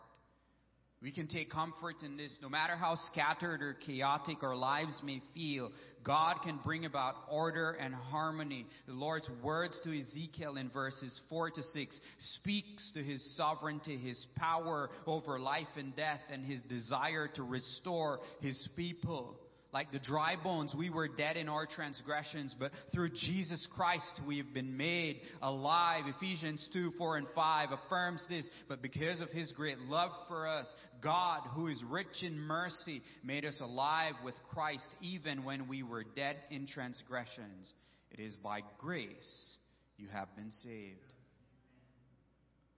[1.03, 2.38] We can take comfort in this.
[2.41, 5.73] No matter how scattered or chaotic our lives may feel,
[6.05, 8.67] God can bring about order and harmony.
[8.87, 14.25] The Lord's words to Ezekiel in verses 4 to 6 speaks to his sovereignty, his
[14.37, 19.37] power over life and death, and his desire to restore his people.
[19.73, 24.37] Like the dry bones, we were dead in our transgressions, but through Jesus Christ we
[24.37, 26.05] have been made alive.
[26.07, 28.49] Ephesians 2, 4, and 5 affirms this.
[28.69, 33.47] But because of His great love for us, God, who is rich in mercy, made
[33.47, 37.73] us alive with Christ even when we were dead in transgressions.
[38.11, 39.57] It is by grace
[39.97, 41.12] you have been saved.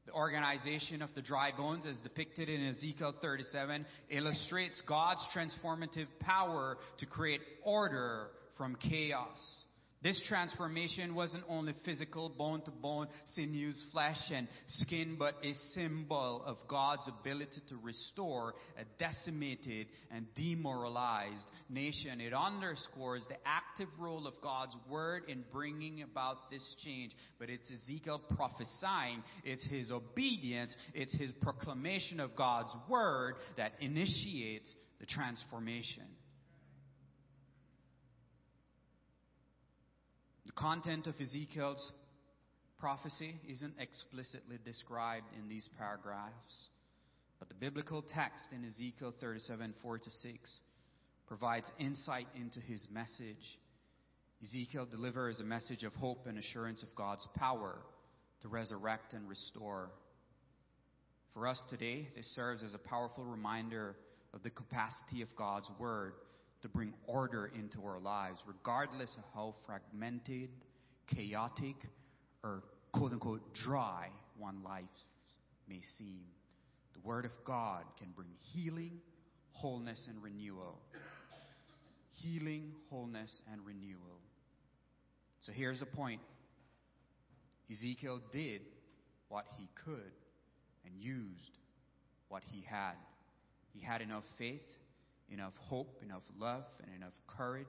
[0.07, 6.77] The organization of the dry bones, as depicted in Ezekiel 37, illustrates God's transformative power
[6.99, 9.65] to create order from chaos.
[10.05, 16.43] This transformation wasn't only physical, bone to bone, sinews, flesh, and skin, but a symbol
[16.45, 22.21] of God's ability to restore a decimated and demoralized nation.
[22.21, 27.13] It underscores the active role of God's word in bringing about this change.
[27.39, 34.75] But it's Ezekiel prophesying, it's his obedience, it's his proclamation of God's word that initiates
[35.01, 36.05] the transformation.
[40.53, 41.93] Content of Ezekiel's
[42.79, 46.69] prophecy isn't explicitly described in these paragraphs,
[47.39, 50.61] but the biblical text in Ezekiel 37 4 to 6
[51.27, 53.59] provides insight into his message.
[54.43, 57.79] Ezekiel delivers a message of hope and assurance of God's power
[58.43, 59.89] to resurrect and restore.
[61.33, 63.97] For us today, this serves as a powerful reminder
[64.35, 66.13] of the capacity of God's Word
[66.65, 70.49] to bring order into our lives, regardless of how fragmented,
[71.15, 71.77] chaotic,
[72.43, 74.85] or quote unquote dry one life
[75.69, 76.23] may seem.
[76.95, 78.93] The Word of God can bring healing,
[79.53, 80.79] wholeness, and renewal.
[82.23, 84.21] Healing, wholeness, and renewal.
[85.41, 86.23] So here's the point
[87.71, 88.63] Ezekiel did
[89.29, 90.13] what he could
[90.87, 91.59] and used
[92.31, 92.95] what he had.
[93.75, 94.63] He had enough faith
[95.35, 97.67] enough hope, enough love, and enough courage,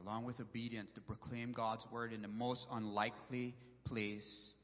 [0.00, 4.54] along with obedience to proclaim God's word in the most unlikely place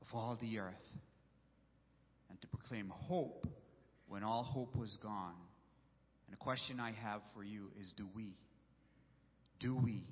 [0.00, 0.74] of all the earth,
[2.30, 3.46] and to proclaim hope
[4.08, 5.34] when all hope was gone.
[6.26, 8.34] And the question I have for you is do we?
[9.60, 10.02] Do we?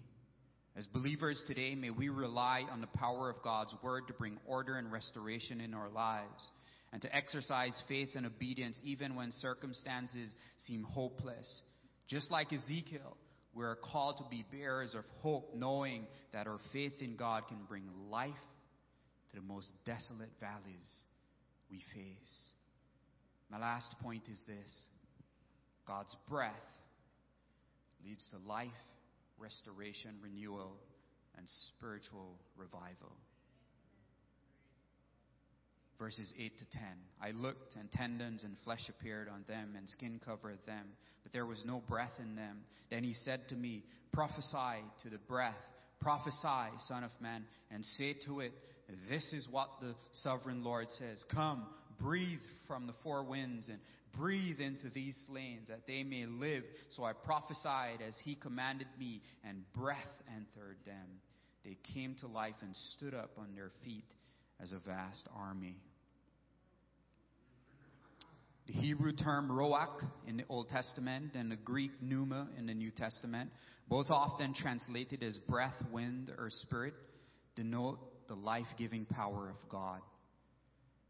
[0.74, 4.76] As believers today, may we rely on the power of God's word to bring order
[4.76, 6.50] and restoration in our lives
[6.92, 11.62] and to exercise faith and obedience even when circumstances seem hopeless.
[12.08, 13.16] Just like Ezekiel,
[13.54, 17.84] we're called to be bearers of hope, knowing that our faith in God can bring
[18.10, 18.30] life
[19.30, 21.02] to the most desolate valleys
[21.70, 22.50] we face.
[23.50, 24.86] My last point is this
[25.86, 26.52] God's breath
[28.04, 28.68] leads to life,
[29.38, 30.76] restoration, renewal,
[31.36, 33.12] and spiritual revival
[36.02, 36.82] verses 8 to 10.
[37.22, 40.84] I looked, and tendons and flesh appeared on them, and skin covered them,
[41.22, 42.64] but there was no breath in them.
[42.90, 45.54] Then he said to me, Prophesy to the breath,
[46.00, 48.50] prophesy, Son of Man, and say to it,
[49.08, 51.66] This is what the sovereign Lord says Come,
[52.00, 53.78] breathe from the four winds, and
[54.18, 56.64] breathe into these slain, that they may live.
[56.96, 59.96] So I prophesied as he commanded me, and breath
[60.26, 61.20] entered them.
[61.64, 64.12] They came to life and stood up on their feet
[64.60, 65.76] as a vast army.
[68.66, 72.92] The Hebrew term ruach in the Old Testament and the Greek pneuma in the New
[72.92, 73.50] Testament,
[73.88, 76.94] both often translated as breath, wind, or spirit,
[77.56, 77.98] denote
[78.28, 80.00] the life giving power of God.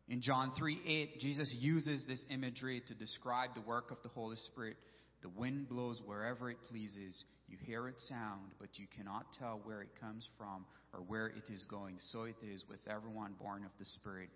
[0.09, 4.37] In John 3 8, Jesus uses this imagery to describe the work of the Holy
[4.37, 4.77] Spirit.
[5.23, 7.25] The wind blows wherever it pleases.
[7.49, 11.53] You hear its sound, but you cannot tell where it comes from or where it
[11.53, 11.97] is going.
[11.99, 14.31] So it is with everyone born of the Spirit.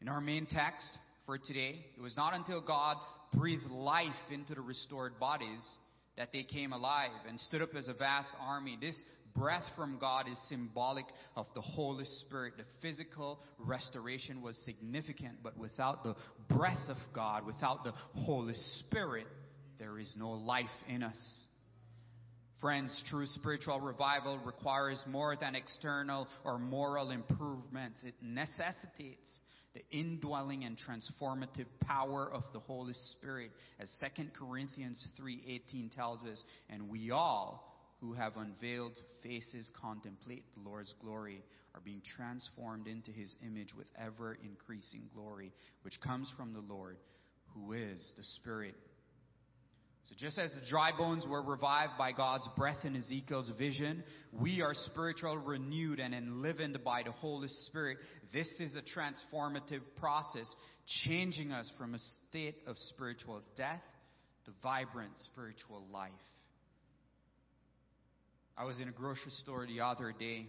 [0.00, 0.86] In our main text
[1.24, 2.96] for today, it was not until God
[3.32, 5.64] breathed life into the restored bodies
[6.16, 8.78] that they came alive and stood up as a vast army.
[8.80, 8.96] This
[9.34, 12.54] breath from God is symbolic of the Holy Spirit.
[12.56, 16.14] The physical restoration was significant, but without the
[16.48, 19.26] breath of God, without the Holy Spirit,
[19.78, 21.46] there is no life in us.
[22.60, 28.00] Friends, true spiritual revival requires more than external or moral improvements.
[28.02, 29.40] It necessitates
[29.76, 36.42] the indwelling and transformative power of the Holy Spirit, as 2 Corinthians 3:18 tells us,
[36.70, 41.42] and we all who have unveiled faces contemplate the Lord's glory
[41.74, 45.52] are being transformed into his image with ever increasing glory,
[45.82, 46.96] which comes from the Lord,
[47.48, 48.74] who is the Spirit.
[50.08, 54.62] So just as the dry bones were revived by God's breath in Ezekiel's vision, we
[54.62, 57.98] are spiritual renewed and enlivened by the Holy Spirit.
[58.32, 60.46] This is a transformative process,
[61.04, 61.98] changing us from a
[62.28, 63.82] state of spiritual death
[64.44, 66.12] to vibrant spiritual life.
[68.56, 70.46] I was in a grocery store the other day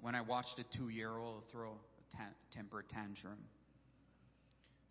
[0.00, 3.38] when I watched a two-year-old throw a temper tantrum.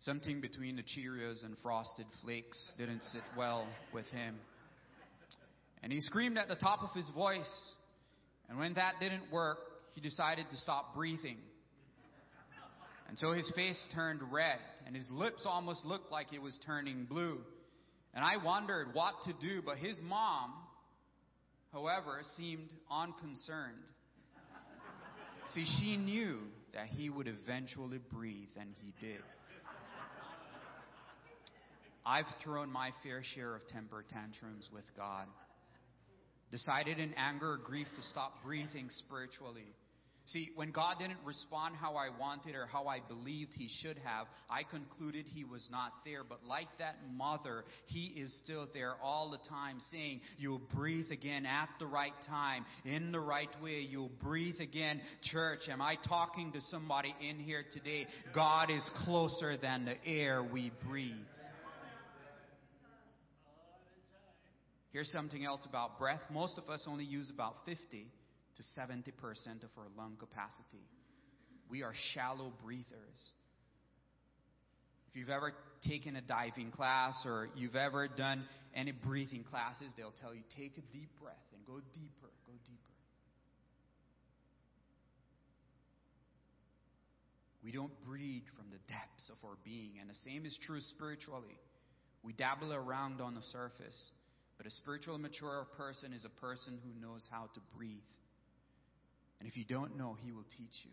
[0.00, 4.34] Something between the Cheerios and Frosted Flakes didn't sit well with him.
[5.82, 7.74] And he screamed at the top of his voice.
[8.48, 9.58] And when that didn't work,
[9.94, 11.36] he decided to stop breathing.
[13.08, 17.04] And so his face turned red, and his lips almost looked like it was turning
[17.04, 17.38] blue.
[18.14, 20.52] And I wondered what to do, but his mom,
[21.72, 23.74] however, seemed unconcerned.
[25.54, 26.38] See, she knew
[26.72, 29.20] that he would eventually breathe, and he did.
[32.04, 35.26] I've thrown my fair share of temper tantrums with God.
[36.50, 39.74] Decided in anger or grief to stop breathing spiritually.
[40.26, 44.26] See, when God didn't respond how I wanted or how I believed He should have,
[44.48, 46.22] I concluded He was not there.
[46.22, 51.46] But like that mother, He is still there all the time saying, You'll breathe again
[51.46, 53.84] at the right time, in the right way.
[53.88, 55.00] You'll breathe again.
[55.22, 58.06] Church, am I talking to somebody in here today?
[58.34, 61.14] God is closer than the air we breathe.
[64.92, 66.20] Here's something else about breath.
[66.32, 68.06] Most of us only use about 50
[68.56, 69.08] to 70%
[69.62, 70.84] of our lung capacity.
[71.68, 73.32] We are shallow breathers.
[75.08, 75.52] If you've ever
[75.88, 80.72] taken a diving class or you've ever done any breathing classes, they'll tell you take
[80.78, 82.90] a deep breath and go deeper, go deeper.
[87.62, 91.58] We don't breathe from the depths of our being, and the same is true spiritually.
[92.22, 94.12] We dabble around on the surface.
[94.60, 97.96] But a spiritual mature person is a person who knows how to breathe.
[99.38, 100.90] And if you don't know, he will teach you.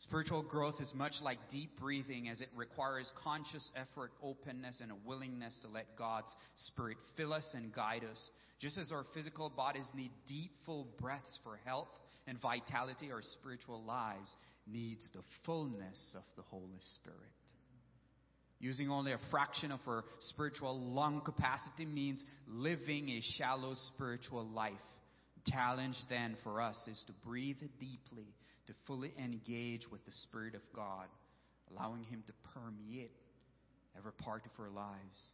[0.00, 4.96] Spiritual growth is much like deep breathing as it requires conscious effort, openness, and a
[5.06, 6.28] willingness to let God's
[6.66, 8.30] Spirit fill us and guide us.
[8.60, 11.88] Just as our physical bodies need deep, full breaths for health
[12.26, 14.36] and vitality, our spiritual lives
[14.66, 17.32] needs the fullness of the Holy Spirit.
[18.58, 24.72] Using only a fraction of our spiritual lung capacity means living a shallow spiritual life.
[25.44, 28.34] The challenge then for us is to breathe deeply,
[28.66, 31.06] to fully engage with the Spirit of God,
[31.70, 33.12] allowing Him to permeate
[33.96, 35.32] every part of our lives,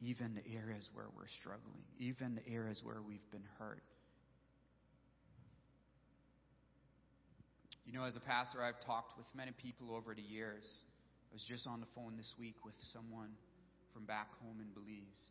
[0.00, 3.82] even the areas where we're struggling, even the areas where we've been hurt.
[7.84, 10.64] You know, as a pastor, I've talked with many people over the years
[11.32, 13.30] I was just on the phone this week with someone
[13.94, 15.30] from back home in Belize.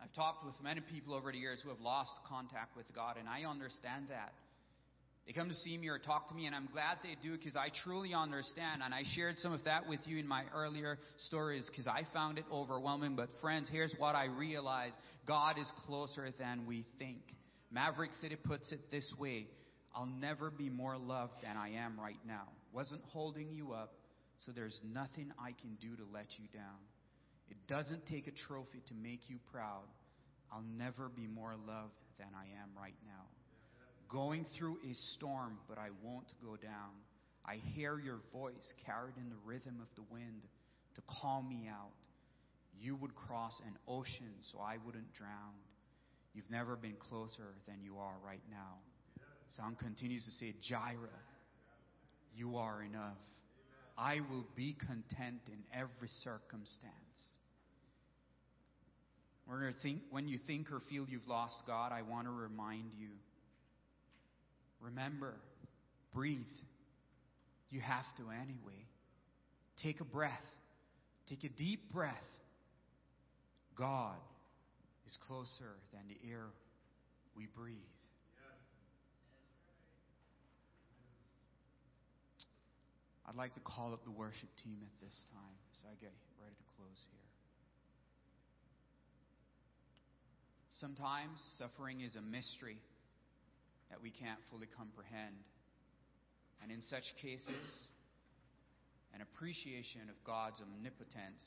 [0.00, 3.28] I've talked with many people over the years who have lost contact with God, and
[3.28, 4.34] I understand that.
[5.26, 7.56] They come to see me or talk to me, and I'm glad they do because
[7.56, 8.82] I truly understand.
[8.84, 12.38] And I shared some of that with you in my earlier stories because I found
[12.38, 13.16] it overwhelming.
[13.16, 14.94] But, friends, here's what I realized
[15.26, 17.18] God is closer than we think.
[17.72, 19.48] Maverick City puts it this way
[19.92, 22.46] I'll never be more loved than I am right now
[22.76, 23.94] wasn't holding you up,
[24.44, 26.76] so there's nothing I can do to let you down.
[27.48, 29.88] It doesn't take a trophy to make you proud.
[30.52, 33.24] I'll never be more loved than I am right now.
[34.12, 36.94] going through a storm, but I won't go down.
[37.44, 40.42] I hear your voice carried in the rhythm of the wind
[40.96, 41.96] to call me out.
[42.78, 45.56] You would cross an ocean so I wouldn't drown.
[46.34, 48.78] You've never been closer than you are right now.
[49.56, 51.22] Song continues to say, Jireh,
[52.36, 53.16] you are enough.
[53.98, 56.92] I will be content in every circumstance.
[60.10, 63.08] When you think or feel you've lost God, I want to remind you
[64.80, 65.34] remember,
[66.12, 66.40] breathe.
[67.70, 68.86] You have to anyway.
[69.82, 70.44] Take a breath.
[71.28, 72.14] Take a deep breath.
[73.76, 74.16] God
[75.06, 76.46] is closer than the air
[77.36, 77.76] we breathe.
[83.26, 86.54] I'd like to call up the worship team at this time as I get ready
[86.54, 87.26] to close here.
[90.78, 92.78] Sometimes suffering is a mystery
[93.90, 95.34] that we can't fully comprehend.
[96.62, 97.66] And in such cases,
[99.14, 101.42] an appreciation of God's omnipotence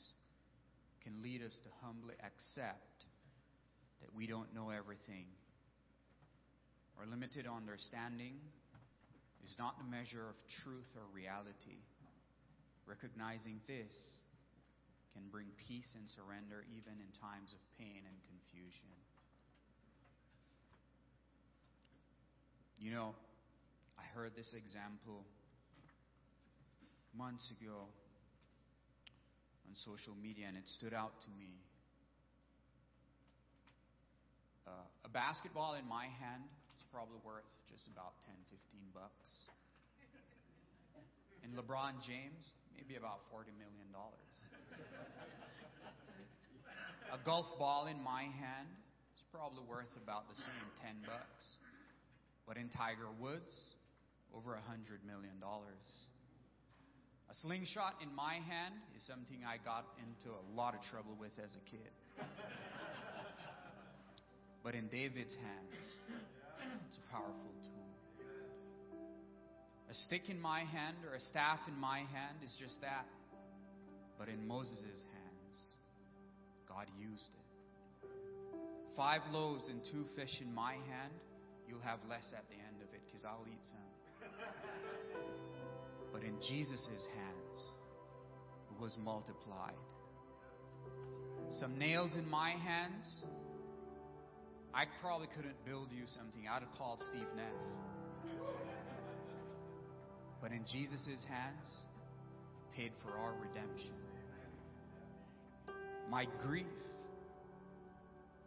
[1.02, 3.08] can lead us to humbly accept
[4.02, 5.24] that we don't know everything.
[6.98, 8.34] Our limited understanding
[9.44, 11.80] is not the measure of truth or reality.
[12.86, 13.94] Recognizing this
[15.14, 18.94] can bring peace and surrender even in times of pain and confusion.
[22.78, 23.14] You know,
[23.98, 25.24] I heard this example
[27.16, 27.84] months ago
[29.68, 31.60] on social media and it stood out to me.
[34.66, 34.70] Uh,
[35.04, 36.44] a basketball in my hand
[36.90, 39.30] probably worth just about 10, 15 bucks.
[41.42, 44.34] And LeBron James, maybe about 40 million dollars.
[47.10, 48.70] A golf ball in my hand
[49.16, 51.42] is probably worth about the same 10 bucks.
[52.46, 53.50] But in Tiger Woods,
[54.34, 55.86] over a hundred million dollars.
[57.30, 61.32] A slingshot in my hand is something I got into a lot of trouble with
[61.42, 61.90] as a kid.
[64.62, 65.86] but in David's hands,
[66.88, 68.26] it's a powerful tool.
[69.90, 73.06] A stick in my hand or a staff in my hand is just that.
[74.18, 75.74] But in Moses' hands,
[76.68, 78.08] God used it.
[78.96, 81.14] Five loaves and two fish in my hand,
[81.68, 83.90] you'll have less at the end of it because I'll eat some.
[86.12, 87.74] But in Jesus' hands,
[88.70, 89.78] it was multiplied.
[91.58, 93.24] Some nails in my hands,
[94.74, 96.46] I probably couldn't build you something.
[96.48, 97.46] I'd have called Steve Neff.
[100.40, 101.68] But in Jesus' hands,
[102.74, 103.94] paid for our redemption.
[106.08, 106.66] My grief,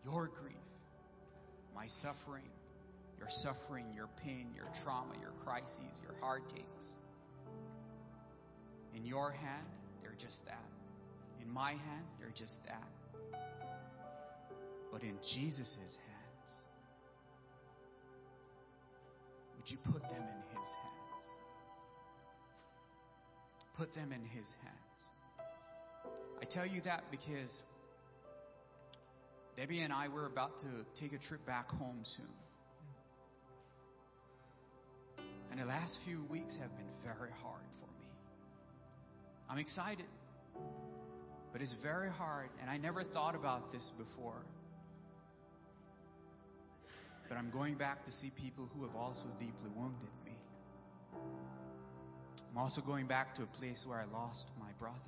[0.03, 0.55] your grief,
[1.75, 2.49] my suffering,
[3.17, 6.93] your suffering, your pain, your trauma, your crises, your heartaches.
[8.95, 9.67] In your hand,
[10.01, 10.69] they're just that.
[11.41, 13.39] In my hand, they're just that.
[14.91, 16.12] But in Jesus' hands,
[19.63, 21.25] would you put them in His hands?
[23.77, 25.09] Put them in His hands.
[26.41, 27.63] I tell you that because
[29.55, 32.25] Debbie and I were about to take a trip back home soon.
[35.51, 38.07] And the last few weeks have been very hard for me.
[39.49, 40.07] I'm excited,
[41.53, 44.41] but it's very hard, and I never thought about this before.
[47.33, 50.33] But I'm going back to see people who have also deeply wounded me.
[52.51, 54.99] I'm also going back to a place where I lost my brother.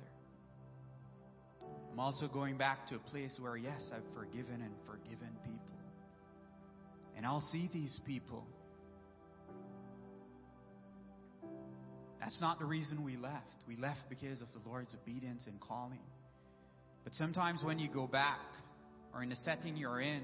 [1.92, 5.78] I'm also going back to a place where, yes, I've forgiven and forgiven people.
[7.16, 8.44] And I'll see these people
[12.18, 13.46] That's not the reason we left.
[13.68, 16.00] We left because of the Lord's obedience and calling.
[17.04, 18.40] But sometimes when you go back,
[19.14, 20.22] or in the setting you're in,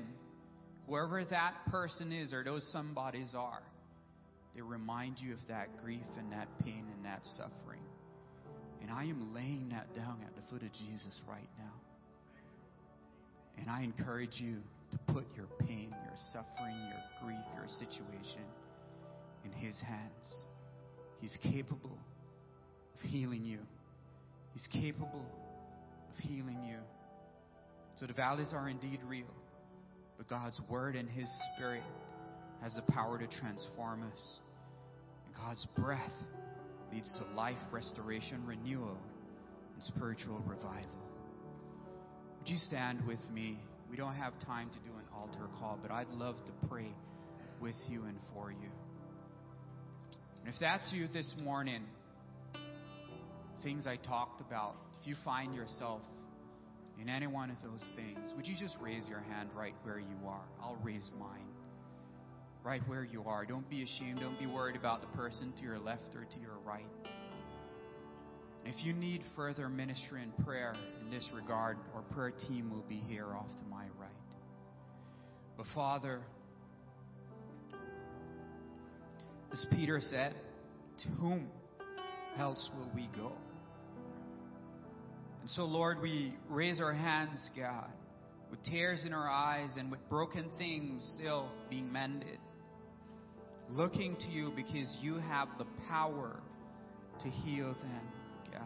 [0.87, 3.62] whoever that person is or those somebodies are,
[4.55, 7.80] they remind you of that grief and that pain and that suffering.
[8.83, 11.72] And I am laying that down at the foot of Jesus right now.
[13.59, 14.57] And I encourage you
[14.91, 18.45] to put your pain, your suffering, your grief, your situation
[19.45, 20.37] in His hands.
[21.20, 21.97] He's capable
[22.95, 23.61] of healing you.
[24.53, 25.26] He's capable
[26.11, 26.78] of healing you.
[27.97, 29.33] So the valleys are indeed real,
[30.22, 31.82] but God's Word and His Spirit
[32.62, 34.40] has the power to transform us.
[35.26, 36.12] And God's breath
[36.92, 38.96] leads to life, restoration, renewal,
[39.74, 40.86] and spiritual revival.
[42.38, 43.58] Would you stand with me?
[43.90, 46.88] We don't have time to do an altar call, but I'd love to pray
[47.60, 48.68] with you and for you.
[50.44, 51.82] And if that's you this morning,
[53.64, 56.00] things I talked about, if you find yourself
[57.03, 60.16] in any one of those things, would you just raise your hand right where you
[60.24, 60.44] are?
[60.62, 61.48] I'll raise mine.
[62.62, 63.44] Right where you are.
[63.44, 64.20] Don't be ashamed.
[64.20, 66.86] Don't be worried about the person to your left or to your right.
[68.64, 73.03] If you need further ministry and prayer in this regard, our prayer team will be
[73.09, 74.11] here off to my right.
[75.57, 76.20] But Father,
[79.53, 80.36] as Peter said,
[81.03, 81.48] to whom
[82.38, 83.32] else will we go?
[85.43, 87.90] And so, Lord, we raise our hands, God,
[88.53, 92.38] with tears in our eyes and with broken things still being mended,
[93.68, 96.36] looking to you because you have the power
[97.22, 98.03] to heal them,
[98.53, 98.62] God.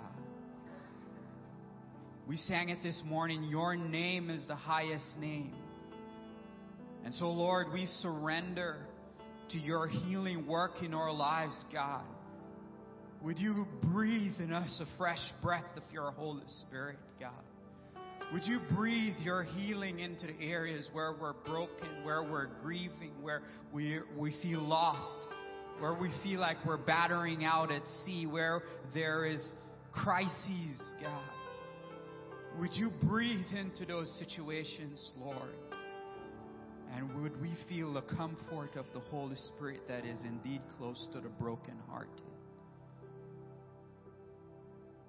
[2.29, 5.55] We sang it this morning Your name is the highest name.
[7.07, 8.77] And so, Lord, we surrender
[9.49, 12.05] to your healing work in our lives, God.
[13.23, 17.33] Would you breathe in us a fresh breath of your Holy Spirit, God?
[18.33, 23.43] Would you breathe your healing into the areas where we're broken, where we're grieving, where
[23.73, 25.19] we, we feel lost,
[25.79, 28.62] where we feel like we're battering out at sea, where
[28.93, 29.55] there is
[29.93, 31.31] crises, God?
[32.59, 35.55] Would you breathe into those situations, Lord?
[36.95, 41.21] And would we feel the comfort of the Holy Spirit that is indeed close to
[41.21, 42.36] the broken brokenhearted?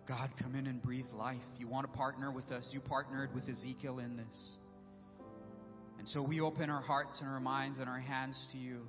[0.07, 1.41] God, come in and breathe life.
[1.57, 2.69] You want to partner with us.
[2.73, 4.55] You partnered with Ezekiel in this.
[5.99, 8.81] And so we open our hearts and our minds and our hands to you.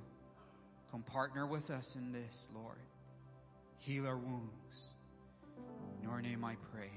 [0.91, 2.77] Come partner with us in this, Lord.
[3.79, 4.87] Heal our wounds.
[5.97, 6.91] In your name I pray.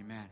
[0.00, 0.28] Amen.